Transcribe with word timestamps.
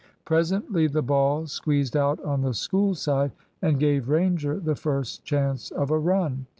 Presently 0.25 0.87
the 0.87 1.03
ball 1.03 1.45
squeezed 1.45 1.95
out 1.95 2.19
on 2.23 2.41
the 2.41 2.55
School 2.55 2.95
side 2.95 3.33
and 3.61 3.79
gave 3.79 4.09
Ranger 4.09 4.59
the 4.59 4.73
first 4.75 5.23
chance 5.23 5.69
of 5.69 5.91
a 5.91 5.99
run. 5.99 6.47